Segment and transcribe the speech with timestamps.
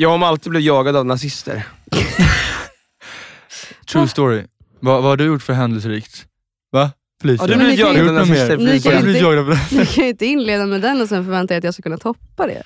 [0.00, 1.62] Jag har alltid blivit jagad av nazister.
[3.92, 4.42] True story.
[4.80, 6.26] Vad, vad har du gjort för händelserikt?
[6.72, 6.90] Va?
[7.22, 7.42] Felicia?
[7.42, 8.56] Har du blivit ni jagad av ju- nazister?
[8.56, 11.46] Ni Ni kan du inte- Du kan ju inte inleda med den och sen förvänta
[11.54, 12.62] dig att jag ska kunna toppa det.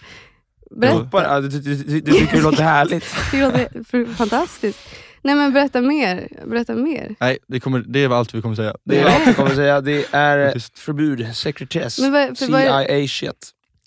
[0.71, 1.09] Berätta.
[1.13, 3.05] Ja, du, du, du, du tycker det låter härligt.
[3.31, 4.79] Det låter fantastiskt.
[5.23, 6.29] Nej men berätta mer.
[6.47, 7.15] Berätta mer.
[7.21, 8.77] Nej, det, kommer, det är allt vi kommer säga.
[8.85, 9.81] Det är allt jag kommer säga.
[9.81, 12.13] Det är förbud, sekretess, Men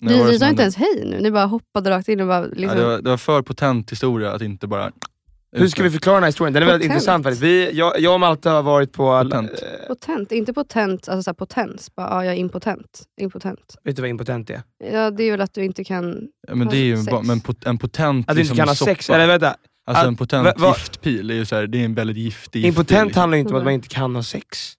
[0.00, 0.62] som sa inte hände?
[0.62, 1.20] ens hej nu.
[1.20, 2.78] Ni bara hoppade rakt in och bara Ja, liksom...
[2.78, 4.92] det, var, det var för potent historia att inte bara...
[5.52, 6.52] Hur ska vi förklara den här historien?
[6.52, 6.94] Den är väldigt Potent.
[7.02, 7.42] intressant faktiskt.
[7.42, 9.22] Vi, jag, jag och Malte har varit på...
[9.22, 9.50] Potent.
[9.50, 11.94] eh, Potent, inte potent, alltså så här potens.
[11.96, 13.02] Bara, ja, jag är impotent.
[13.20, 13.76] impotent.
[13.84, 14.62] vet du vad impotent är?
[14.92, 16.28] Ja, det är väl att du inte kan...
[16.48, 17.10] Ja, men det är ju Sex.
[17.10, 18.90] bara, men pot, en potent Att du inte kan ha soppa.
[18.90, 19.10] sex?
[19.10, 21.84] Eller vänta, Alltså att- en potent va- va- giftpil, är ju så här, det är
[21.84, 23.20] en väldigt giftig impotent liksom.
[23.20, 24.72] handlar ju inte om att man inte kan ha sex.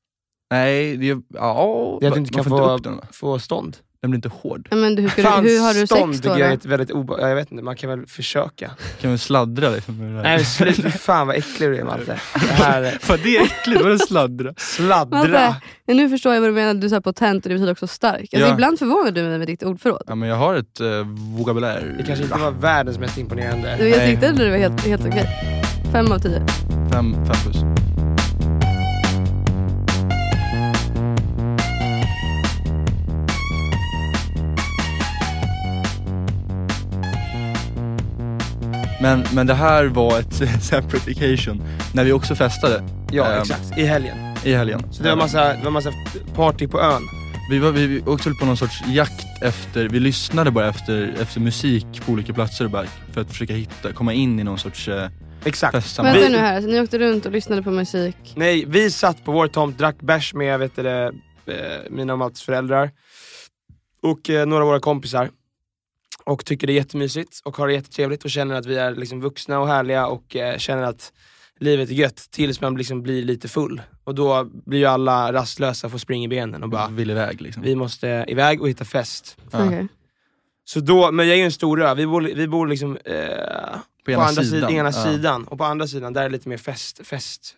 [0.52, 1.22] Nej, det är...
[1.34, 2.80] Ja, Det är att du inte kan få,
[3.12, 3.78] få stånd.
[4.02, 4.68] Den blir inte hård.
[4.72, 6.30] Ja, men hur, ska Fan, du, hur har du stånd sex då?
[6.30, 6.54] jag är då?
[6.54, 7.14] ett väldigt obe...
[7.20, 8.72] ja, Jag vet inte, man kan väl försöka.
[9.02, 9.98] Kan vi sladdra liksom?
[9.98, 10.24] med det där?
[10.24, 12.20] Nej slut, fy fan vad äcklig du är Malte.
[12.34, 14.54] Det här, är- Fan, det är äckligt, vadå sladdra?
[14.58, 15.18] sladdra.
[15.20, 15.56] Malte,
[15.88, 16.74] men nu förstår jag vad du menar.
[16.74, 18.20] Du sa potent och det betyder också stark.
[18.34, 18.54] Alltså, Ja.
[18.54, 20.04] Ibland förvånar du mig med ditt ordförråd.
[20.08, 20.88] Ja, men jag har ett uh,
[21.38, 21.96] vokabulär.
[21.98, 23.76] Det kanske inte var världens mest imponerande.
[23.80, 25.28] Du, Jag tyckte ändå det var helt, helt okej.
[25.92, 26.46] Fem av tio.
[26.92, 27.58] Fem, fem plus.
[39.02, 41.64] Men, men det här var ett separate occasion
[41.94, 44.18] när vi också festade Ja Ehm, exakt, i helgen.
[44.44, 44.94] i helgen.
[44.94, 45.92] Så det var massa, det var massa
[46.36, 47.02] party på ön.
[47.50, 51.86] Vi, var, vi åkte på någon sorts jakt efter, vi lyssnade bara efter, efter musik
[52.06, 55.10] på olika platser bara för att försöka hitta, komma in i någon sorts eh,
[55.46, 55.72] Exakt.
[55.72, 56.22] festsammanhang.
[56.22, 58.16] Vänta nu här, så ni åkte runt och lyssnade på musik.
[58.36, 61.12] Nej, vi satt på vår tomt, drack bärs med vet du, det,
[61.48, 62.92] eh, mina och Maltes föräldrar
[64.02, 65.30] och eh, några av våra kompisar.
[66.28, 69.22] Och tycker det är jättemysigt och har det jättetrevligt och känner att vi är liksom
[69.22, 71.14] vuxna och härliga och eh, känner att
[71.60, 73.82] livet är gött tills man liksom blir lite full.
[74.04, 77.64] Och då blir ju alla rastlösa, får springa i benen och bara Vill iväg liksom.
[77.64, 79.38] vi måste iväg och hitta fest.
[79.52, 79.66] Ja.
[79.66, 79.88] Okej.
[80.66, 83.16] Så då, men jag är ju en stor ö, vi bor, vi bor liksom eh,
[84.06, 84.46] på, ena andra sidan.
[84.46, 85.04] sidan, ena Ja.
[85.04, 87.56] sidan och på andra sidan där är det lite mer fest, fest,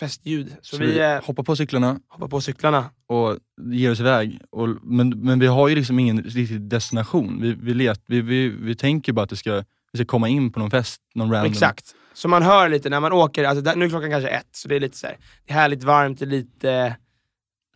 [0.00, 0.56] festljud.
[0.62, 2.90] Så, Så vi vi eh, hoppar på cyklarna hoppar på cyklarna.
[3.06, 3.38] och
[3.72, 4.40] ger oss iväg.
[4.50, 7.40] Och, men, men vi har ju liksom ingen riktig destination.
[7.42, 10.52] Vi, vi, let, vi, vi, vi tänker bara att det ska, vi ska komma in
[10.52, 11.52] på någon fest, någon random.
[11.52, 11.94] Exakt.
[12.14, 14.68] Så man hör lite när man åker, alltså där, nu är klockan kanske ett, så
[14.68, 15.16] det är lite så här,
[15.46, 16.96] det är härligt varmt, det är lite,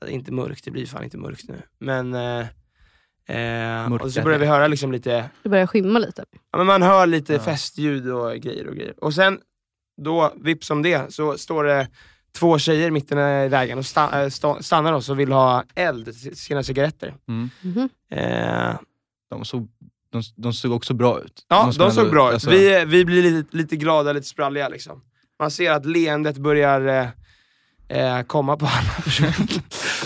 [0.01, 1.63] alltså inte mörkt, det blir fan inte mörkt nu.
[1.79, 2.47] Men, eh,
[3.85, 6.25] eh, och så börjar vi höra liksom lite, Det börjar skymma lite.
[6.53, 7.39] ja, men man hör lite Ja.
[7.41, 9.05] festljud och grejer och grejer.
[9.05, 9.39] Och sen,
[10.03, 11.89] då, vips om det, så står det
[12.39, 16.05] två tjejer mitten i vägen och sta, äh, sta, stannar oss och vill ha eld
[16.05, 17.15] till sina cigaretter.
[17.29, 17.51] Mm.
[17.63, 17.89] Mhm.
[18.11, 18.75] Eh,
[19.31, 19.69] De, såg,
[20.13, 21.47] de, de såg också bra ut.
[21.49, 22.33] Ja, man de såg ändå- bra ut.
[22.35, 25.03] alltså, Vi, vi blir lite, lite glada, lite spralliga liksom.
[25.39, 27.11] Man ser att leendet börjar
[27.93, 29.35] eh, eh, komma på alla personer.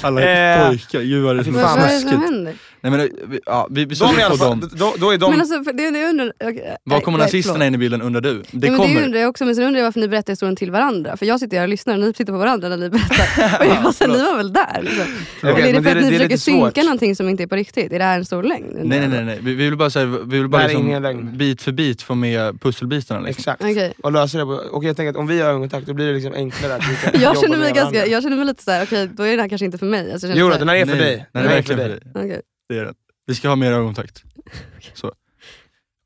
[0.03, 2.55] Alla Eh, pojkar, gud vad det är Vad, är det som händer?
[2.81, 4.71] Nej, men, vi, ja, vi, vi De på fall, dem.
[4.73, 5.31] då, då är de...
[5.31, 8.35] Men alltså, det, det undrar, okay, Var kommer nazisterna in i bilden undrar du?
[8.35, 8.95] Det Det, men kommer.
[8.95, 11.17] det undrar jag också, men sen undrar jag varför ni berättar historien till varandra.
[11.17, 13.61] För jag sitter här och lyssnar och ni sitter på varandra när ni berättar.
[13.61, 14.81] och jag, sen, ni var väl där?
[14.83, 15.05] Liksom.
[15.43, 17.47] Vet, Eller är det för att ni det är försöker synka någonting som inte är
[17.47, 17.93] på riktigt?
[17.93, 18.65] Är det här en stor lögn?
[18.83, 19.39] Nej nej nej, nej.
[19.43, 22.61] Vi, vi vill bara, säga, vi vill bara Det liksom, bit för bit få med
[22.61, 23.21] pusselbitarna.
[23.21, 23.41] Liksom.
[23.41, 23.63] Exakt.
[23.63, 23.93] Okej.
[24.03, 26.13] Och lösa det på, och jag tänker att om vi har ögonkontakt då blir det
[26.13, 26.83] liksom enklare att
[27.23, 29.65] Jag känner, mig ganska, jag känner mig lite såhär, okej då är den här kanske
[29.65, 30.13] inte för mig.
[30.13, 31.27] Alltså, jag Jo, den här, är för Nej, dig.
[31.33, 31.89] Den här är för verkligen för
[32.21, 32.25] dig.
[32.27, 32.43] okej.
[32.69, 32.95] Det är det.
[33.27, 34.23] Vi ska ha mer ögonkontakt.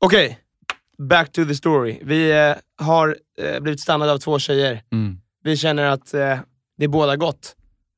[0.05, 0.39] Okej,
[0.97, 1.99] back to the story.
[2.03, 4.83] Vi eh, har eh, blivit stannade av två tjejer.
[4.91, 5.17] Mm.
[5.43, 6.39] Vi känner att eh,
[6.77, 7.55] det är båda gott.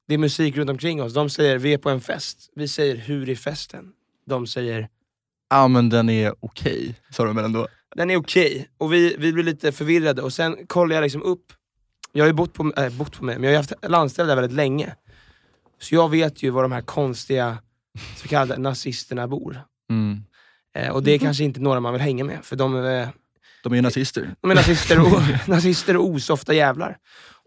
[0.07, 1.13] Det är musik runt omkring oss.
[1.13, 2.49] De säger vi är på en fest.
[2.55, 3.91] Vi säger hur är festen?
[4.25, 4.89] De säger
[5.49, 7.67] Ja men den är okej, sa de väl ändå.
[7.95, 8.69] den är okej.
[8.77, 11.45] Och vi, vi blir lite förvirrade och sen kollar jag liksom upp
[12.15, 14.35] Jag har ju bott på, äh, bott på mig, men jag har haft landställe där
[14.35, 14.95] väldigt länge.
[15.81, 17.57] Så jag vet ju var de här konstiga
[18.15, 19.61] så kallade nazisterna bor.
[19.89, 20.23] Mm.
[20.75, 23.09] Eh, och det är kanske inte några man vill hänga med, för de är,
[23.63, 24.35] De är ju nazister.
[24.41, 26.97] de är nazister, och, nazister och osofta jävlar.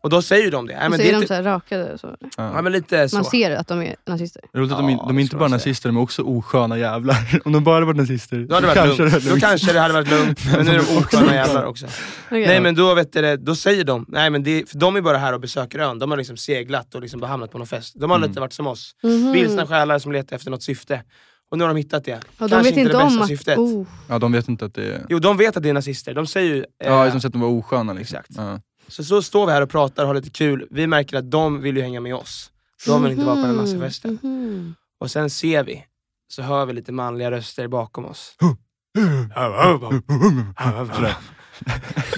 [0.07, 0.75] Och då säger de det.
[0.77, 2.17] Nej, Och men så det är är de inte, så här rakade så.
[2.37, 3.17] ja, men lite så.
[3.17, 4.43] Man ser att de är nazister.
[4.55, 5.71] Roligt att de, Ja, de är inte så bara man säger.
[5.73, 7.41] nazister, de är också osköna jävlar.
[7.45, 9.13] Om de bara hade varit nazister, Då hade det varit lugnt.
[9.13, 11.87] hade Då kanske det hade varit lugnt, men nu är de osköna jävlar också.
[12.27, 12.47] Okej.
[12.47, 15.01] Nej men då, vet du, det, då säger de, nej men det, för de är
[15.01, 17.67] bara här och besöker ön, de har liksom seglat och liksom bara hamnat på någon
[17.67, 17.95] fest.
[18.01, 18.29] De har Mm.
[18.29, 19.33] lite varit som oss, Mhm.
[19.33, 21.03] vilsna själar som letar efter något syfte.
[21.51, 22.15] Och nu har de hittat det.
[22.15, 23.29] Och de Kanske vet inte det bästa om att...
[23.29, 23.59] syftet.
[23.59, 23.87] Oh.
[24.09, 25.07] Ja, de vet inte att det är...
[25.09, 26.59] Jo de vet att det är nazister, de säger ju...
[26.61, 28.19] eh, Ja, som sett de var osköna liksom.
[28.19, 28.31] Exakt.
[28.37, 28.61] Ja.
[28.89, 31.61] Så, så står vi här och pratar och har lite kul, vi märker att de
[31.61, 32.51] vill ju hänga med oss.
[32.87, 34.11] De vill inte vara på den här.
[34.27, 34.75] Mhm.
[35.01, 35.85] Och sen ser vi,
[36.29, 38.37] så hör vi lite manliga röster bakom oss.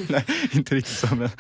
[0.08, 1.30] Nej, inte riktigt så men,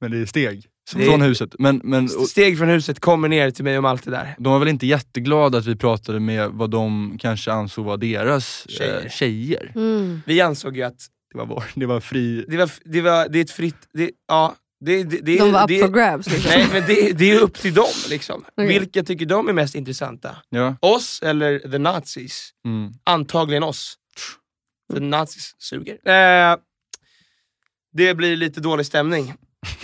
[0.00, 0.66] men det är steg.
[0.94, 1.54] Det är- Från huset.
[1.58, 4.34] Men, men, och, Steg från huset kommer ner till mig och Malte där.
[4.38, 8.66] de var väl inte jätteglada att vi pratade med vad de kanske ansåg var deras
[8.68, 9.02] Tjejer.
[9.04, 9.72] Eh, tjejer.
[9.74, 10.22] Mm.
[10.26, 12.44] Vi ansåg ju att Det var, vår, det var fri...
[12.48, 13.88] det, var, det, var, det är ett fritt...
[13.92, 16.50] Det, ja, det, det, det, De var up for grabs liksom.
[16.50, 18.44] Nej men det, det är upp till dem liksom.
[18.56, 18.68] Okej.
[18.68, 20.36] Vilka tycker de är mest intressanta?
[20.48, 20.76] Ja.
[20.80, 22.50] Oss eller the nazis?
[22.64, 22.92] Mm.
[23.04, 23.96] Antagligen oss.
[24.92, 26.08] För nazis suger.
[26.08, 26.56] Eh,
[27.92, 29.34] det blir lite dålig stämning.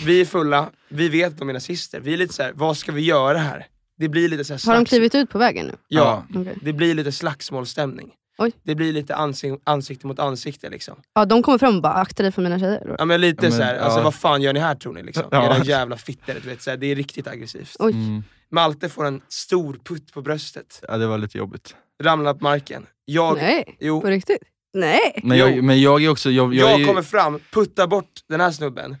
[0.05, 1.99] Vi är fulla, vi vet att de är nazister.
[1.99, 3.67] Vi är lite så här: vad ska vi göra här?
[3.97, 5.75] Det blir lite så här Har de klivit ut på vägen nu?
[5.87, 6.57] Ja, Okej.
[6.61, 8.11] det blir lite slagsmålsstämning.
[8.37, 8.51] Oj.
[8.63, 10.95] Det blir lite ansik- ansikte mot ansikte liksom.
[11.13, 12.95] Ja, de kommer fram och bara akta dig för mina tjejer.
[12.99, 14.03] Ja men lite Ja, men, så här, alltså ja.
[14.03, 15.23] vad fan gör ni här tror ni liksom?
[15.31, 15.45] Ja.
[15.55, 17.75] Era jävla fittor, du vet, så här, det är riktigt aggressivt.
[17.79, 17.91] Oj.
[17.93, 18.23] Mm.
[18.51, 21.75] Malte får en stor putt på bröstet, Ja, det var lite jobbigt.
[22.03, 22.85] ramlar på marken.
[23.05, 24.41] Jag, Nej, jo, på riktigt?
[24.73, 25.19] Nej.
[25.23, 26.29] Men jag, men jag är också...
[26.31, 28.95] Jag, jag, jag är, kommer fram, puttar bort den här snubben.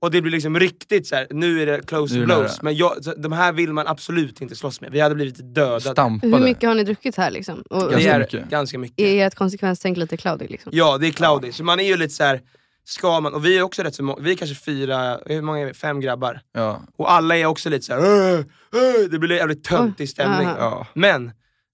[0.00, 1.26] Och det blir liksom riktigt så här.
[1.30, 2.50] nu är det close Nu är to det blows.
[2.52, 2.58] nära.
[2.62, 4.92] Men jag, så, de här vill man absolut inte slåss med.
[4.92, 5.80] Vi hade blivit dödade.
[5.80, 6.36] stampade.
[6.36, 7.62] Hur mycket har ni druckit här liksom?
[7.70, 8.48] Och, Det Ganska är mycket.
[8.50, 9.00] ganska mycket.
[9.00, 10.72] är ert konsekvenstänk lite cloudy liksom?
[10.74, 11.52] Ja, det är cloudy.
[11.52, 12.40] Så man är ju lite så här.
[12.84, 15.58] ska man, och vi är också rätt så många, vi är kanske fyra, hur många
[15.58, 15.74] är vi?
[15.74, 16.40] Fem grabbar.
[16.54, 16.82] Ja.
[16.96, 18.40] Och alla är också lite såhär, "Åh,
[18.72, 20.46] åh", det blir jävligt töntig stämning.
[20.48, 20.56] aha.
[20.58, 20.86] Ja.
[20.94, 21.32] Men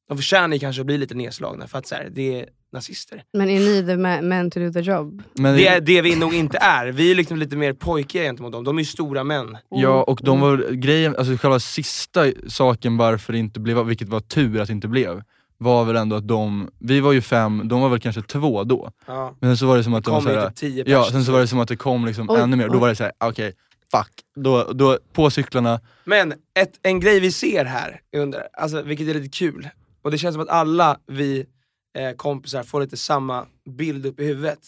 [0.08, 3.22] de förtjänar ju kanske att bli lite nedslagna för att så här, det är nazister.
[3.32, 5.22] Men är ni the ma- men to do the job?
[5.34, 6.86] Men Det är det vi nog inte är.
[6.86, 8.64] Vi är liksom lite mer pojkiga gentemot dem.
[8.64, 9.56] De är ju stora män.
[9.70, 14.20] Ja, och de var, grejen, alltså själva sista saken varför det inte blev, vilket var
[14.20, 15.22] tur att det inte blev,
[15.58, 18.90] var väl ändå att de, vi var ju fem, de var väl kanske två då.
[19.06, 19.36] Ja.
[19.40, 21.08] Men sen så var det som att Det de kommer ju såhär, typ tio Ja,
[21.10, 22.80] sen så var det som att det kom liksom Oj, ännu mer, då oj.
[22.80, 23.52] var det såhär, okej,
[23.92, 24.10] fuck.
[24.36, 29.14] Då, då, på cyklarna, Men ett, en grej vi ser här, under, alltså, vilket är
[29.14, 29.68] lite kul,
[30.02, 31.46] och det känns som att alla vi
[31.94, 33.46] eh, kompisar får lite samma
[33.76, 34.58] bild upp i huvudet.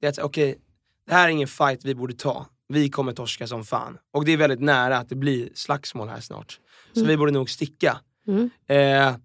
[0.00, 0.58] Det är att okej,
[1.06, 2.46] det här är ingen fight vi borde ta.
[2.68, 3.98] Vi kommer torska som fan.
[4.12, 6.58] Och det är väldigt nära att det blir slagsmål här snart.
[6.94, 8.00] Så vi borde nog sticka.
[8.28, 8.50] Mm.
[8.68, 9.16] Eh,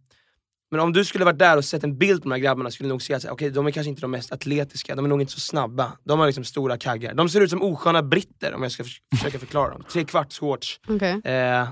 [0.72, 2.88] men om du skulle varit där och sett en bild på de här grabbarna skulle
[2.88, 5.22] du nog se att okej, de är kanske inte de mest atletiska, de är nog
[5.22, 5.98] inte så snabba.
[6.04, 7.14] De har liksom stora kaggar.
[7.14, 9.84] De ser ut som osköna britter om jag ska förs- försöka förklara dem.
[9.92, 10.80] Tre kvarts shorts.
[10.88, 11.22] Okej.
[11.24, 11.70] Eh,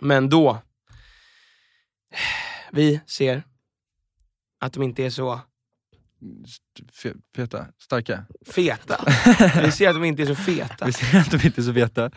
[0.00, 0.58] men då,
[2.72, 3.42] vi ser
[4.60, 5.40] att de inte är så
[6.92, 8.24] fe- feta, starka.
[8.46, 9.04] feta.
[9.64, 10.86] vi ser att de inte är så feta.
[10.86, 12.10] Vi ser att de inte är så feta.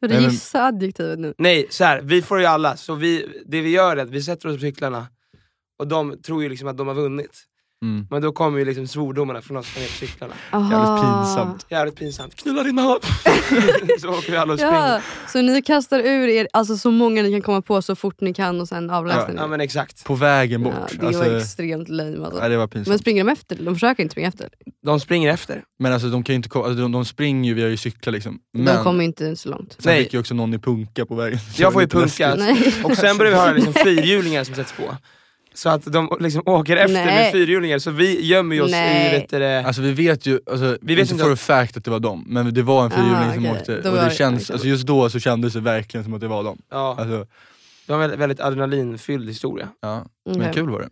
[0.00, 1.34] Får du men- gissa adjektivet nu?
[1.38, 4.22] Nej, så här, vi får ju alla, så vi, det vi gör är att vi
[4.22, 5.06] sätter oss på cyklarna
[5.78, 7.46] och de tror ju liksom att de har vunnit.
[7.82, 8.06] Mm.
[8.10, 10.34] Men då kommer ju liksom svordomarna från oss som är på cyklarna.
[10.50, 11.02] Aha.
[11.24, 11.66] pinsamt.
[11.68, 12.36] Jävligt pinsamt.
[12.36, 12.98] Knulla din mamma!
[14.00, 14.88] så åker vi alla och springer.
[14.88, 15.00] Ja,
[15.32, 18.34] så ni kastar ur er alltså, så många ni kan komma på så fort ni
[18.34, 19.34] kan och sen avläser Ja, ni?
[19.36, 20.04] Ja men exakt.
[20.04, 20.74] På vägen bort.
[20.90, 22.40] Ja, det alltså, var extremt lame alltså.
[22.40, 22.88] nej, det var pinsamt.
[22.88, 23.56] Men springer de efter?
[23.56, 24.48] De försöker inte springa efter.
[24.84, 25.62] De springer efter.
[25.78, 28.12] Men alltså de kan ju inte alltså, de, de springer ju, vi har ju cyklar
[28.12, 28.38] liksom.
[28.52, 29.72] Men De kommer inte så långt.
[29.78, 30.04] sen Nej.
[30.04, 31.38] fick ju också någon i punka på vägen.
[31.56, 32.34] Jag får ju punka.
[32.84, 34.96] Och sen börjar vi höra liksom fyrhjulingar som sätts på.
[35.54, 37.06] Så att de liksom åker efter Nej.
[37.06, 39.14] med fyrhjulingar, så vi gömmer ju oss Nej.
[39.14, 41.76] i vet det, Alltså vi vet ju, alltså, Vi vet inte för att- a fact
[41.76, 43.58] att det var dem, men det var en fyrhjuling Aha, som okej.
[43.60, 43.80] åkte.
[43.80, 46.44] Då Och det känns, alltså just då så kändes det verkligen som att det var
[46.44, 46.58] dem.
[46.70, 47.26] ja, Alltså,
[47.86, 49.68] det var en väldigt, adrenalinfylld historia.
[49.80, 50.06] ja.
[50.26, 50.50] Men Okej.
[50.54, 50.88] kul var det.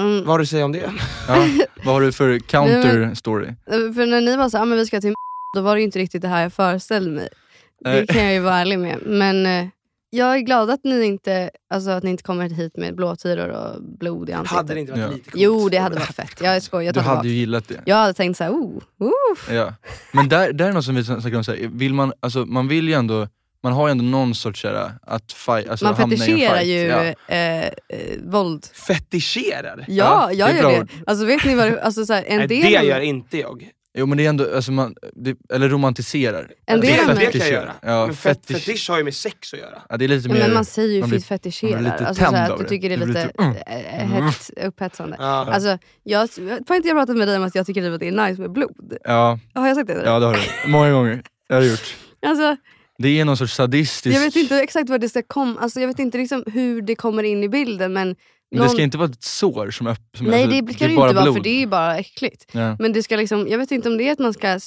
[0.00, 0.18] Mm.
[0.18, 0.90] Vad har du att säga om det?
[1.28, 1.46] Ja.
[1.84, 3.46] Vad har du för counter story?
[3.66, 5.14] För när ni var så ah, men vi ska till
[5.56, 7.28] då var det ju inte riktigt det här jag föreställde mig.
[7.84, 8.98] Det kan jag ju vara ärlig med.
[9.06, 9.66] Men eh,
[10.10, 13.82] jag är glad att ni inte, alltså, att ni inte kommer hit med blåtyror och
[13.82, 14.56] blod i ansiktet.
[14.56, 15.08] Hade det inte varit Ja.
[15.10, 15.42] lite coolt?
[15.42, 16.40] Jo, det hade varit fett.
[16.42, 16.84] Jag skojar.
[16.84, 17.80] Jag Du hade ju gillat det.
[17.86, 19.54] Jag hade tänkt såhär, oh, oh.
[19.54, 19.74] Ja.
[20.12, 22.68] Men där, där är något som vi snackade om, så här, vill man, alltså, man
[22.68, 23.28] vill ju ändå,
[23.62, 26.56] man har ju ändå någon sorts såhär, att fight, alltså, Man hamna i en fetischerar
[26.56, 26.68] fight.
[26.68, 27.34] ju Ja.
[27.34, 27.72] eh, eh,
[28.24, 28.66] våld.
[28.72, 29.84] Fetischerar?
[29.88, 30.80] Ja, det jag är gör det.
[30.80, 30.88] ord.
[31.06, 32.62] Alltså vet ni vad det, alltså, så här, en Nej, del...
[32.62, 33.70] det gör inte jag.
[33.98, 36.50] Jo men det är ändå, alltså man, det, eller romantiserar.
[36.66, 37.72] En det, del det av mig- kan jag göra.
[37.82, 38.64] Ja, men fet, fetisch.
[38.64, 39.82] fetisch har ju med sex att göra.
[39.88, 40.38] Ja, det är lite mer...
[40.38, 41.72] men man säger ju man blir- fetischerar.
[41.72, 42.68] man blir lite alltså, så tänd här, av att du det.
[42.68, 43.56] tycker det är Det lite mm.
[43.66, 45.16] äh, hett, upphetsande.
[45.18, 45.26] Ja.
[45.26, 48.28] Alltså, jag, tror inte jag pratat med dig om att jag tycker att det är
[48.28, 48.96] nice med blod.
[49.04, 49.94] Ja, Har jag sagt det?
[49.94, 50.02] dig?
[50.04, 50.70] ja det har du.
[50.70, 51.22] Många gånger.
[51.48, 51.96] Det har du gjort.
[52.26, 52.56] Alltså,
[52.98, 54.16] Det är någon sorts sadistisk...
[54.16, 56.94] jag vet inte exakt vad det ska komma, alltså, jag vet inte liksom hur det
[56.94, 58.16] kommer in i bilden men
[58.50, 60.16] Men det någon- ska inte vara ett sår som öpp...
[60.16, 61.34] Som Nej alltså, det ska det inte vara blod.
[61.36, 62.46] för det är ju bara äckligt.
[62.52, 62.76] Ja.
[62.80, 64.58] Men det ska liksom, jag vet inte om det är att man ska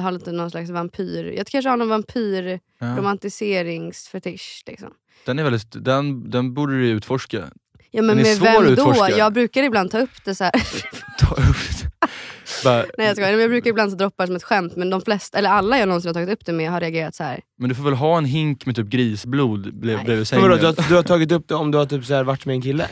[0.00, 1.34] ha lite någon slags vampyr...
[1.36, 2.94] Jag kanske har någon vampyr Ja.
[4.66, 4.90] Liksom.
[5.26, 7.44] Den, är väldigt, den, den borde du utforska.
[7.90, 8.70] Ja men Den är med svår vem då?
[8.70, 9.16] utforska.
[9.18, 10.52] Jag brukar ibland ta upp det så här.
[11.18, 11.73] Ta upp det.
[12.64, 14.90] Bara, Nej jag skojar, men jag brukar ibland så droppa det som ett skämt men
[14.90, 17.40] de flesta, eller alla jag någonsin har tagit upp det med har reagerat så här.
[17.58, 20.42] men du får väl ha en hink med typ grisblod bredvid sängen.
[20.48, 22.46] vadå, du, har, du har tagit upp det om du har typ så här varit
[22.46, 22.88] med en kille?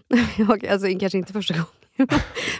[0.36, 1.66] Jag, alltså kanske inte första gången.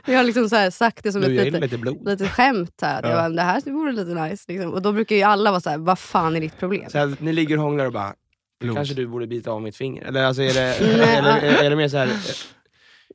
[0.07, 1.79] men jag har liksom så här sagt det som Du, jag ett gillar lite, lite
[1.79, 2.09] blod.
[2.09, 2.79] lite skämt.
[2.83, 2.99] Här.
[2.99, 3.17] att Jag Ja.
[3.17, 4.45] bara, det här vore lite nice.
[4.49, 4.73] Liksom.
[4.73, 6.91] Och då brukar ju alla vara så här, vad fan är ditt problem?
[6.91, 8.15] Så här, ni ligger och hånglar och bara,
[8.61, 8.77] Blod.
[8.77, 10.05] kanske du borde bita av mitt finger?
[10.05, 11.37] Eller alltså är det, Nej, eller, ja.
[11.41, 12.07] är, är det mer så här,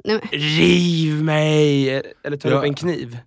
[0.05, 1.89] Nej, men- riv mig!
[2.23, 2.59] Eller tar du Ja.
[2.59, 3.17] upp en kniv?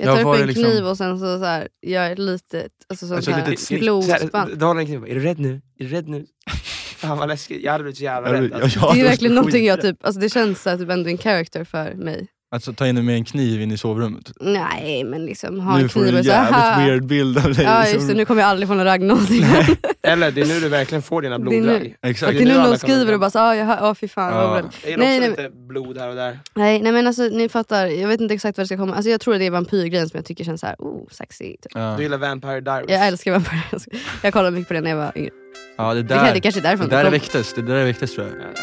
[0.00, 2.18] Jag Ja, tar upp en liksom- kniv och sen så, så här, gör jag ett
[2.18, 4.62] litet, alltså sånt Alltså, här, litet blodsband.
[4.62, 5.60] En kniv är du rädd nu?
[5.78, 6.26] Är du rädd nu?
[6.96, 8.52] Fan vad läskigt, jag hade blivit så jävla rädd.
[8.52, 8.90] Alltså.
[8.94, 11.64] Det är verkligen någonting jag typ, alltså det känns så här, typ ändå en character
[11.64, 12.28] för mig.
[12.50, 14.32] Alltså ta in med en kniv in i sovrummet.
[14.40, 16.86] Nej men liksom ha nu en får du kniv en och så här, jävligt "Haha."
[16.86, 17.64] weird bild av dig.
[17.64, 17.94] Ja liksom.
[17.96, 19.46] just det, nu kommer jag aldrig få någon ragg någonsin.
[20.02, 21.94] Eller det är nu du verkligen får dina Det är nu- bloddrag.
[22.02, 22.32] Exakt.
[22.32, 24.48] det är nu någon skriver och bara så, ah, jag hör, oh, fy fan Ja.
[24.48, 26.38] vad bra." Jag gillar Nej, också nej, lite blod här och där.
[26.54, 28.94] nej, nej men alltså ni fattar, jag vet inte exakt vad det ska komma.
[28.94, 31.44] Alltså, jag tror det är vampyrgrejen som jag tycker känns så här, oh sexy.
[31.44, 31.72] Typ.
[31.74, 31.94] Ja.
[31.96, 32.90] Du gillar Vampire Diaries?
[32.90, 33.82] Jag älskar vampyrer.
[34.22, 35.30] Jag kollade mycket på det när jag var yngre.
[35.76, 37.12] Ja, det Det, där, kan- det kanske är därifrån det där är kom.
[37.12, 38.36] väcktes, det där är väcktes tror jag.
[38.36, 38.62] Ja,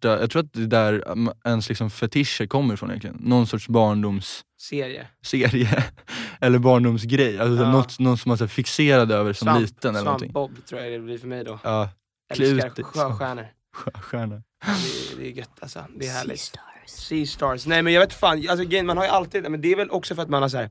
[0.00, 3.16] Jag tror att det är där um, ens liksom fetischer kommer ifrån egentligen.
[3.20, 5.06] Någon sorts barndomsserie.
[5.22, 5.84] Serie.
[6.40, 7.38] eller barndomsgrej.
[7.38, 7.72] Alltså Ja.
[7.72, 10.32] något, något som man är fixerad över som Svamp, liten eller någonting.
[10.32, 11.58] Svampbob tror jag det blir för mig då.
[11.64, 11.90] Ja,
[12.30, 13.46] Älskar sjöstjärnor.
[13.74, 14.42] sjöstjärna.
[14.64, 14.70] Det
[15.14, 15.84] är, det är gött alltså.
[15.96, 16.52] Det är härligt.
[16.86, 17.66] Sea stars.
[17.66, 20.14] Nej men jag vet fan, alltså, man har ju alltid, men det är väl också
[20.14, 20.70] för att man har så här,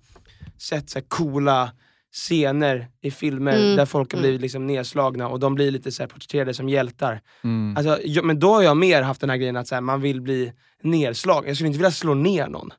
[0.58, 1.72] sett så här, coola
[2.14, 4.24] scener i filmer Mm, där folk har mm.
[4.24, 7.22] blivit liksom nedslagna och de blir lite så här, porträtterade som hjältar.
[7.44, 7.78] Mm.
[7.78, 10.02] Alltså, jag, men då har jag mer haft den här grejen att så här, man
[10.02, 11.48] vill bli nedslagen.
[11.48, 12.70] Jag skulle inte vilja slå ner någon.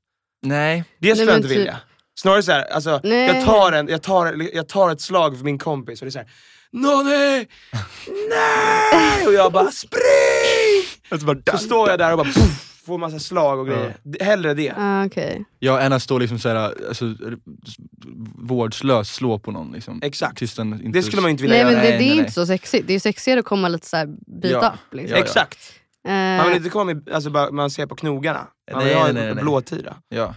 [0.42, 1.76] Nej, Det skulle jag inte typ- vilja.
[2.20, 3.26] Snarare såhär, alltså, Nej.
[3.26, 6.10] jag, tar en, jag, tar, jag tar ett slag för min kompis och det är
[6.10, 6.28] såhär
[6.72, 7.46] Nonny!
[8.30, 9.26] Nej!
[9.26, 11.26] Och jag bara spring!
[11.44, 13.96] bara, Så står jag där och bara puff, får massa slag och grejer.
[14.02, 14.72] D- Hellre det.
[14.76, 15.44] Ah, okej.
[15.58, 16.56] ja, än att stå liksom såhär,
[16.88, 17.14] alltså,
[18.34, 19.72] vårdslöst slå på någon.
[19.72, 20.38] Liksom, Exakt.
[20.38, 21.82] Tills den inte Det skulle man inte vilja Nej men göra.
[21.84, 22.32] det, Nej, det är nej, inte nej.
[22.32, 22.86] så sexigt.
[22.86, 24.06] Det är sexigare att komma lite så här
[24.40, 24.68] beat Ja.
[24.74, 24.94] up.
[24.94, 25.10] Liksom.
[25.10, 25.24] Ja, ja.
[25.24, 25.58] Exakt.
[26.08, 28.46] Eh, Man vill inte komma med, alltså, bara, man ser på knogarna.
[28.72, 29.42] Man vill Nej, ha nej, en nej, nej.
[29.44, 29.96] blåtira.
[30.08, 30.34] Ja.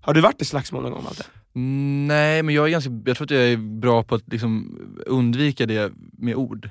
[0.00, 1.24] Har du varit i slagsmål någon gång Malte?
[1.54, 4.78] Mm, Nej, men jag är ganska, jag tror att jag är bra på att liksom
[5.06, 6.68] undvika det med ord.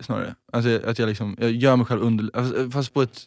[0.00, 0.34] Snarare.
[0.52, 3.22] Alltså att jag liksom, jag gör mig själv under, alltså, fast på ett,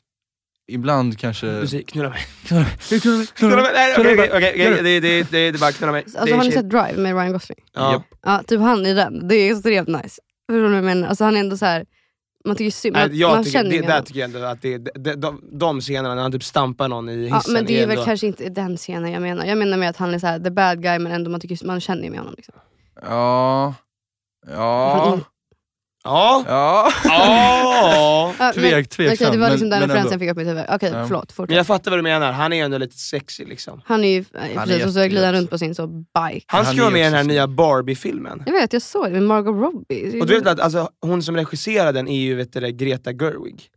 [0.68, 1.48] ibland kanske...
[1.48, 2.20] Du säger knulla mig.
[2.48, 3.72] Knulla mig, knulla mig, Knulla mig!
[3.74, 3.94] Nej,
[4.38, 6.04] okej, det, det, det, det är bara knulla mig.
[6.06, 7.58] Alltså, är har ni sett Drive med Ryan Gosling?
[7.74, 8.04] Ja.
[8.26, 9.28] Ja, typ han i den.
[9.28, 10.22] Det är extremt nice.
[10.50, 11.08] Förstår du vad jag menar?
[11.08, 11.86] Alltså, han är ändå så här.
[12.46, 14.06] man tycker synd, man, jag man tycker, känner det, där honom.
[14.06, 17.16] tycker jag ändå att det, de, de, de scenerna när han typ stampar någon i
[17.24, 19.46] hissen Ja, men det är väl ändå- kanske inte den scenen jag menar.
[19.46, 21.66] Jag menar med att han är så här, the bad guy men ändå man, tycker,
[21.66, 22.34] man känner ju med honom.
[22.38, 22.54] Liksom.
[23.02, 23.74] Ja,
[24.48, 25.20] ja.
[26.04, 26.44] Ja.
[26.48, 26.92] Ja.
[28.56, 30.40] Tvek- men- tveksam, Okej, det var liksom men- den men referensen jag fick upp i
[30.40, 30.64] mitt huvud.
[30.70, 31.06] Okej, Ja.
[31.08, 31.26] förlåt.
[31.30, 31.58] Men Fortsätt.
[31.58, 33.82] jag fattar vad du menar, han är ju ändå lite sexy liksom.
[33.86, 36.46] Han är ju, Han är precis, och så glider han runt på sin så bike.
[36.48, 38.44] Han ska Han vara är med i den här nya Barbie-filmen.
[38.46, 40.22] Jag vet, jag såg det med Margot Robbie.
[40.22, 43.12] Och du vet att alltså, hon som regisserar den är ju vet du, det, Greta
[43.12, 43.70] Gerwig.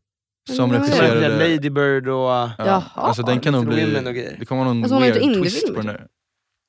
[0.56, 1.28] Som regisserade...
[1.28, 2.14] Lady Bird och...
[2.30, 3.84] Ja, Jaha, alltså den kan nog bli...
[4.38, 5.92] Det kommer vara någon Alltså, weird twist på den typ.
[5.92, 6.06] där.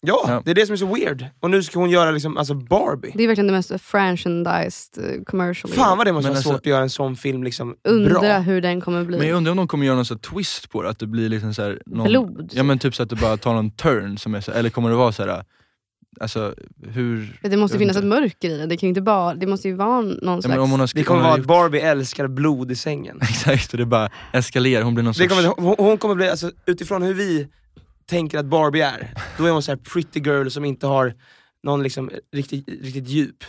[0.08, 0.42] Ja, Ja.
[0.46, 1.26] det är det som är så weird.
[1.40, 3.12] Och nu ska hon göra liksom, alltså Barbie.
[3.16, 5.72] Det är verkligen det mest franchised uh, commercial.
[5.74, 8.20] Fan vad det måste Men vara alltså- svårt att göra en sån film liksom Undra
[8.20, 8.40] bra.
[8.40, 9.18] hur den kommer bli.
[9.18, 11.08] Men jag undrar om de kommer göra någon sån här twist på det, att det
[11.08, 12.52] blir liksom så här, någon, Blod.
[12.56, 14.90] Ja men typ så att det bara tar någon turn, som är så, eller kommer
[14.90, 15.44] det vara så här,
[16.20, 16.54] alltså
[16.88, 17.40] hur...
[17.42, 18.66] det måste finnas ett mörker i det.
[18.66, 20.48] Det kan ju inte bara, det måste ju vara någon Ja, slags...
[20.48, 23.18] men om hon har Det kommer vara att Barbie älskar blod i sängen.
[23.22, 25.36] Exakt, och det bara eskalerar, hon blir någon Det sorts...
[25.56, 27.48] kommer, hon, hon kommer bli, alltså, utifrån hur vi
[28.08, 31.14] tänker att Barbie är, då är hon så här pretty girl som inte har
[31.64, 33.44] någon liksom riktigt, riktigt djup.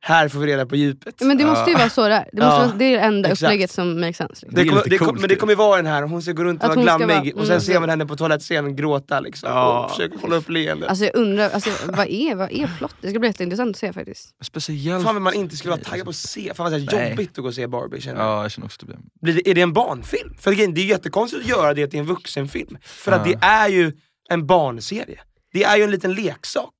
[0.00, 1.20] Här får vi reda på djupet.
[1.20, 2.28] Men det måste ju vara så där.
[2.32, 3.42] Det, måste Ja, vara, det är det enda exakt.
[3.42, 4.46] upplägget som makes sense.
[4.46, 4.54] Liksom.
[4.54, 5.40] Det är kommer, det kom, men det ju.
[5.40, 7.46] kommer ju vara den här, hon ska gå runt och vara glammig vara- och sen
[7.46, 9.84] mm, ser det- man henne på toalettscenen gråta liksom, Ja.
[9.84, 10.88] och försöker hålla upp leendet.
[10.88, 12.94] Alltså jag undrar, alltså, vad är, vad är plott?
[13.00, 14.34] Det ska bli jätteintressant att se faktiskt.
[14.44, 15.04] Speciellt...
[15.04, 17.10] Fan vad man inte skulle vara taggad på att se, fan vad Nej.
[17.10, 18.28] jobbigt att gå och se Barbie känner jag.
[18.28, 18.96] Ja, jag känner också det.
[19.22, 20.34] Blir det, är det en barnfilm?
[20.40, 22.78] För det är ju jättekonstigt att göra det till en vuxenfilm.
[22.82, 23.32] För att Ja.
[23.40, 23.92] det är ju
[24.30, 25.20] en barnserie.
[25.52, 26.74] Det är ju en liten leksak.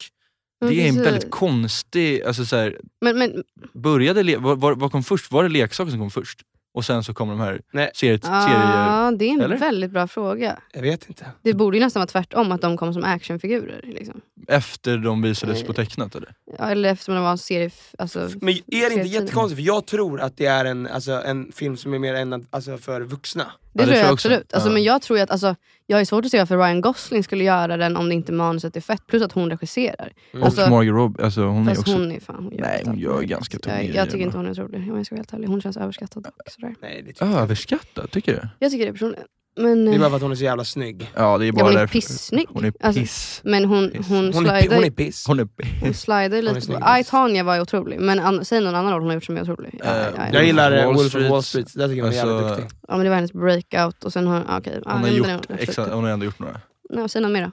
[0.61, 5.33] Men Det är en väldigt konstig, alltså så här, Men, men började, vad, kom först?
[5.33, 6.43] Var det leksaker som kom först?
[6.75, 7.91] Och sen så kom de här Nej.
[7.95, 8.21] serier...
[8.25, 9.59] ah, det är en eller?
[9.59, 10.59] väldigt bra fråga.
[10.73, 11.27] Jag vet inte.
[11.43, 13.81] Det borde ju nästan vara tvärtom, att de kom som actionfigurer.
[13.85, 14.21] Liksom.
[14.49, 15.67] Efter de visades Nej.
[15.67, 16.35] på tecknat eller?
[16.59, 17.71] Ja, eller eftersom det var en serie...
[17.99, 19.61] Alltså, Men är det inte jättekonstigt?
[19.61, 22.79] För jag tror att det är en, alltså, en film som är mer ämnad alltså,
[22.79, 23.53] för vuxna.
[23.78, 24.28] Det, det tror jag jag också.
[24.28, 24.52] absolut.
[24.54, 24.73] Alltså, Ja.
[24.73, 25.54] Men jag tror ju att, alltså,
[25.87, 28.76] jag är svårt att se varför Ryan Gosling skulle göra den om det inte manuset
[28.76, 29.06] är fett.
[29.06, 30.12] Plus att hon regisserar.
[30.32, 30.44] Mm.
[30.44, 31.92] Alltså, och Margot Robbie, alltså hon är också...
[31.92, 32.44] hon är fan...
[32.44, 34.97] Hon gör Nej, hon gör ganska tunga jag, jag tycker inte hon är otrolig om
[34.97, 35.49] jag ska vara helt ärlig.
[35.49, 36.32] Hon känns överskattad dock.
[36.47, 36.75] Sådär.
[36.82, 37.38] Nej, det tycker inte.
[37.38, 38.49] Överskattad, tycker du?
[38.58, 39.25] Jag tycker det personligen.
[39.59, 41.11] Men, Det är eh, bara för att hon är så jävla snygg.
[41.15, 42.47] Ja, det är ja, bara hon är pissnygg.
[42.50, 43.41] Hon är Alltså, piss.
[43.45, 44.09] men hon, Piss.
[44.09, 45.25] hon, Hon är, hon är piss.
[45.27, 47.00] Hon är slidar Hon är lite.
[47.00, 49.37] I, Tanya var ju otrolig, men an, säg någon annan roll hon har gjort som
[49.37, 49.81] är otrolig.
[49.85, 50.23] Ja, Eh, ja, ja.
[50.33, 51.31] Jag gillar eh, Wall Wolf of Street.
[51.31, 52.79] Wall Street, där tycker jag hon är jävligt Alltså, duktig.
[52.88, 54.81] ja men det var hennes breakout och sen har ah, okej.
[54.85, 56.61] ja, Hon har gjort, exakt, hon har ändå gjort några.
[56.90, 57.51] Ja, säg något mer då.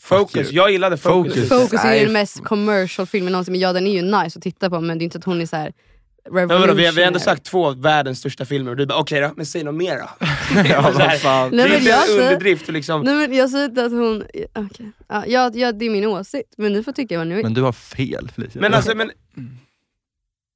[0.00, 1.34] Focus, jag gillade Focus.
[1.34, 1.48] Focus.
[1.48, 4.42] Focus är ju den mest commercial filmen någonsin, men ja den är ju nice att
[4.42, 5.72] titta på men det är inte att hon är
[6.32, 8.98] Men vadå, vi, har, vi har ändå sagt två världens största filmer och du bara
[8.98, 10.08] okej då, men säg något mer då.
[10.54, 11.50] Ja, här, vad fan.
[11.50, 13.02] Det Nej, är inte jag en säger- underdrift liksom...
[13.02, 14.24] Nej men jag säger inte att hon...
[14.54, 14.92] Okej.
[15.08, 17.44] Ja, ja, ja, det är min åsikt, men ni får tycka vad ni vill.
[17.44, 18.60] Men du har fel Felicia.
[18.60, 19.10] Men alltså, men...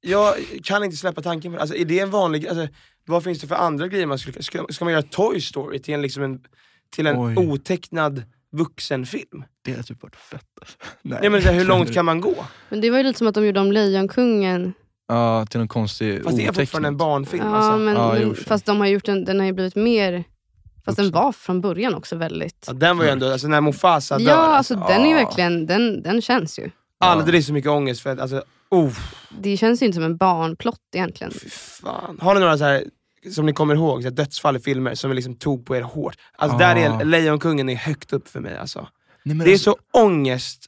[0.01, 1.61] Jag kan inte släppa tanken på det.
[1.61, 2.47] Alltså, är det en vanlig...
[2.47, 2.67] Alltså,
[3.05, 4.43] vad finns det för andra grejer man skulle...
[4.43, 6.39] Ska, ska man göra Toy Story till en, liksom en,
[6.95, 7.37] till en Oj.
[7.37, 9.43] otecknad vuxenfilm?
[9.65, 10.77] det hade typ varit fett alltså.
[11.01, 11.19] Nej.
[11.23, 12.45] Ja, men, så här, hur långt kan man gå?
[12.69, 14.73] Men det var ju lite som att de gjorde om Lejonkungen.
[15.07, 17.45] Ja, till någon konstig Fast det är fortfarande en barnfilm.
[17.45, 17.77] Ja, alltså.
[17.77, 20.23] men, Ja, men, fast de har gjort den, den har ju blivit mer...
[20.85, 22.63] Fast den var från början också väldigt...
[22.67, 25.65] ja, den var ju ändå, alltså när Mufasa dör, Ja, alltså den är ju verkligen,
[25.65, 26.69] den, den känns ju.
[26.99, 28.91] aldrig så mycket ångest för att, alltså, oh,
[29.39, 31.33] Det känns ju inte som en barnplott egentligen.
[31.33, 32.17] fy fan.
[32.21, 32.83] Har ni några så här,
[33.31, 36.15] som ni kommer ihåg, så här, dödsfall i filmer som liksom tog på er hårt?
[36.37, 38.87] Alltså där är Lejonkungen är högt upp för mig alltså.
[39.23, 40.65] Nej, men Det är alltså, så ångest.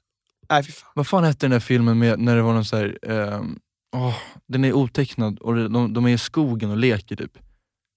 [0.49, 0.89] Nej fy fan.
[0.95, 3.59] Vad fan hette den där filmen med när det var någon så här, ehm,
[3.95, 4.15] åh,
[4.47, 7.37] den är otecknad och de, de är i skogen och leker typ.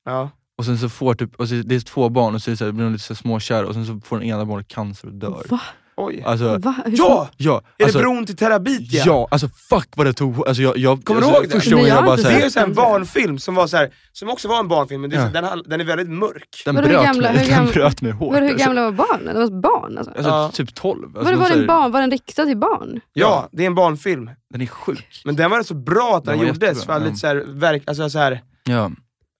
[0.04, 0.30] Ja.
[0.58, 2.56] Och sen så får typ, och så, det är två barn och så, är det
[2.56, 5.08] så här, blir de lite så småkära och sen så får den ena barnet cancer
[5.08, 5.44] och dör.
[5.48, 5.61] Va?
[6.00, 6.22] Oj.
[6.26, 7.28] Alltså, Ja!
[7.37, 9.02] ja, Är alltså, det bron till Terabitia?
[9.06, 11.56] ja, alltså fuck vad det tog, alltså jag, jag, Kommer du alltså, ihåg det?
[11.56, 13.90] Första gången jag bara inte så Det är ju en barnfilm som var så här,
[14.12, 15.40] som också var en barnfilm, men det Ja.
[15.40, 16.62] den, den är väldigt mörk.
[16.64, 18.32] den hur bröt gamla- mig, hur den gamla- bröt mig hårt.
[18.34, 18.66] Var, hur alltså.
[18.66, 19.34] gamla var barnen?
[19.34, 20.12] Det var barn alltså?
[20.12, 20.50] Alltså Ja.
[20.52, 21.04] typ 12.
[21.04, 23.00] Alltså, var, det, de var, den barn, var den riktad till barn?
[23.12, 24.30] Ja, det är en barnfilm.
[24.50, 25.22] Den är sjuk.
[25.24, 27.06] Men den var så bra att den, Den var gjordes, jättebra, för ja.
[27.06, 28.90] lite så här, verk, alltså så här, Ja,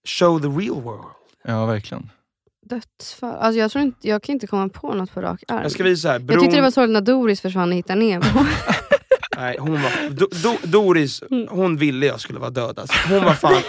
[0.07, 1.03] show the real world.
[1.47, 2.09] ja verkligen.
[2.69, 3.35] Dödsfall?
[3.39, 5.61] Alltså jag, tror inte, jag kan inte komma på något på rak arm.
[5.63, 7.99] Jag ska visa här, bron, Jag tyckte det var sorgligt när Doris försvann och hittade
[7.99, 8.23] Nemo.
[9.37, 12.95] nej, hon var, do, do, Doris, hon ville jag skulle vara död alltså.
[13.09, 13.61] Hon var fan,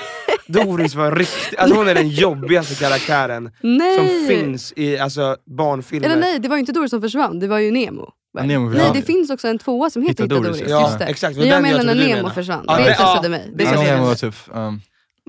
[0.47, 3.97] Doris var riktigt, alltså hon är den jobbigaste karaktären nej!
[3.97, 6.07] som finns i alltså, barnfilmer.
[6.07, 8.13] Eller nej, det var ju inte Doris som försvann, det var ju Nemo.
[8.39, 10.71] Ja, Nemo nej, det finns också en tvåa som heter Hitta Hitta Doris, Doris.
[10.71, 11.05] Ja, Just det.
[11.05, 11.37] exakt.
[11.37, 12.35] Men jag menar när Nemo menade.
[12.35, 12.65] försvann.
[12.67, 13.51] Ja, det stressade ja, mig.
[13.55, 14.81] det Ja, Nemo var typ, um,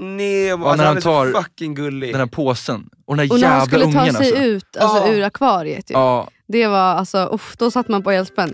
[0.01, 2.11] Nemo, Ja, alltså, när han han är tar så fucking gullig.
[2.13, 2.89] den här påsen.
[3.05, 4.43] Och den här Och när han jävla skulle ta ungen sig alltså.
[4.43, 5.13] ut alltså, Ja.
[5.13, 5.89] ur akvariet.
[5.89, 5.93] ju.
[5.93, 8.53] Ja, Det var alltså, uff, då satt man på helspänn.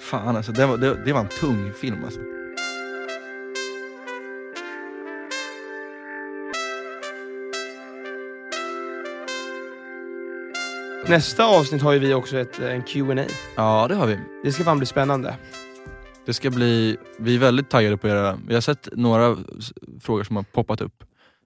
[0.00, 0.52] fan alltså.
[0.52, 2.20] Det var, det, det var en tung film alltså.
[11.08, 13.24] Nästa avsnitt har ju vi också ett, en Q&A.
[13.56, 14.18] Ja, det har vi.
[14.44, 15.34] Det ska fan bli spännande.
[16.26, 19.36] Det ska bli, vi är väldigt taggade på era, vi har sett några
[20.00, 21.04] frågor som har poppat upp.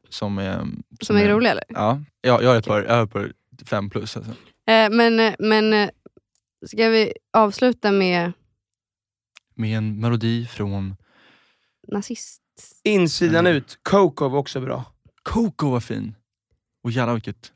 [0.08, 0.66] Som är,
[1.00, 1.64] Som är roliga eller?
[1.68, 3.32] Ja, jag, jag är ett par, jag är par
[3.66, 4.30] fem plus alltså.
[4.66, 5.90] Eh, men, eh, men eh,
[6.66, 8.32] ska vi avsluta med
[9.54, 10.96] Med en melodi från
[11.88, 12.42] nazist?
[12.84, 14.84] Insidan ut, Coco var också bra.
[15.22, 16.14] Coco var fin.
[16.82, 17.52] Och jävlar vilket...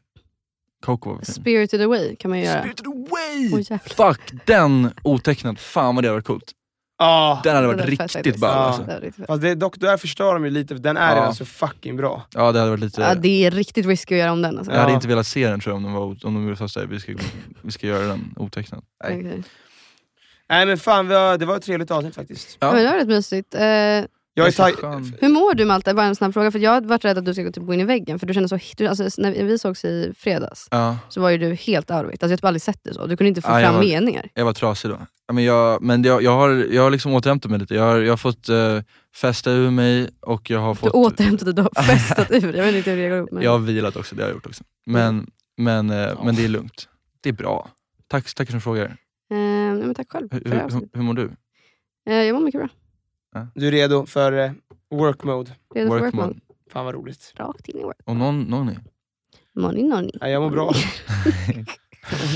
[0.81, 1.35] Coco var fin.
[1.35, 2.61] Spirited Away kan man göra.
[2.61, 3.63] Spirited Away!
[3.63, 3.79] Jävlar.
[3.79, 6.55] Fuck den otecknad, fan vad det varit coolt.
[6.99, 7.41] Ja.
[7.45, 8.85] Den hade varit fett riktigt ball alltså.
[9.01, 9.27] Riktigt.
[9.27, 11.17] Fast det, dock, där förstör de ju lite, för den är Ja.
[11.17, 12.23] redan så fucking bra.
[12.35, 13.01] Ja det hade varit lite...
[13.01, 14.59] Ja, det är riktigt risky att göra om den.
[14.59, 14.73] Alltså.
[14.73, 16.77] Jag hade inte velat se den tror jag om de, var, om de ville fast
[16.77, 17.15] vi ska,
[17.63, 18.85] vi ska göra den otecknad.
[19.05, 19.19] Nej.
[19.19, 19.43] Okej.
[20.49, 22.57] Nej men fan, vi har, det var ett trevligt avsnitt faktiskt.
[22.61, 22.73] Ja.
[22.73, 23.55] Men det var rätt mysigt.
[23.55, 23.61] Eh,
[24.37, 25.95] Jag är tag- hur mår du Malte?
[25.95, 26.51] Bara en snabb fråga.
[26.51, 28.19] För jag har varit rädd att du ska gå typ gå in i väggen.
[28.19, 31.39] För du känner så, du, alltså, när vi sågs i fredags Ja, så var ju
[31.39, 32.23] du helt out of it.
[32.23, 33.07] Alltså, jag har typ aldrig sett dig så.
[33.07, 34.29] Du kunde inte få Ja, jag fram var- meningar.
[34.35, 34.99] jag var trasig då.
[35.33, 37.75] Men jag, men jag, jag, har, jag har liksom återhämtat mig lite.
[37.75, 38.81] Jag har, jag har fått uh,
[39.17, 40.93] fästa ur mig och jag har Du fått...
[40.93, 42.55] återhämtade dig, du har festat ur.
[42.57, 43.33] Jag vet inte hur det går ihop.
[43.33, 43.43] Men...
[43.43, 44.65] Jag har vilat också, det har jag gjort också.
[44.87, 46.89] Men, men, eh, men det är lugnt.
[47.21, 47.69] Det är bra.
[48.09, 48.85] Tack, tack som frågar.
[48.85, 51.31] Eh, nej, men tack själv Hur, hur, hur mår du?
[52.11, 52.69] Eh, jag mår mycket bra.
[53.55, 54.51] Du är redo för eh,
[54.91, 55.51] work mode?
[55.75, 56.27] Redo för Work work mode.
[56.27, 56.41] mode.
[56.73, 57.33] Fan vad roligt.
[57.37, 57.97] Rakt in i work.
[58.05, 58.79] Och någon, någon är?
[59.57, 60.11] Money nonny.
[60.21, 60.73] Nej, jag mår bra.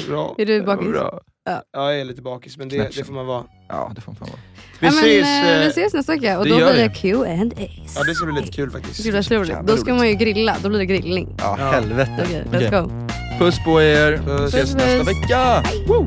[0.08, 0.34] Bra.
[0.38, 0.88] Är du Ja, bakis?
[0.88, 1.20] bra.
[1.44, 3.44] Ja, jag är lite bakis, men det, det får man vara.
[3.68, 4.40] Ja, det får fan vara.
[4.80, 5.26] Vi ja, men, ses!
[5.26, 6.94] eh, eh, vi ses nästa vecka och det då gör blir det vi.
[6.94, 7.96] Q&As.
[7.96, 9.02] Ja, det ska bli lite kul Det faktiskt.
[9.10, 9.56] blir så roligt.
[9.64, 11.34] Då ska man ju grilla, då blir det grillning.
[11.38, 11.70] Ja, Ja.
[11.70, 12.24] helvete.
[12.24, 12.60] Okej, Okej.
[12.70, 13.08] let's go.
[13.38, 14.16] Puss på er.
[14.18, 14.54] Puss.
[14.54, 15.62] Ses Puss, nästa vecka.
[15.88, 16.06] Woo!